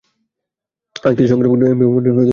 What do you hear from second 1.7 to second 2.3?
MP বা মন্ত্রী হওয়ার জন্য করি না।